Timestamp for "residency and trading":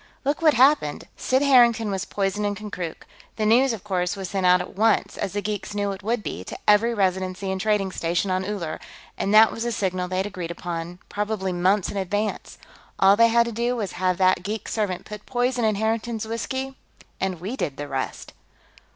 6.91-7.91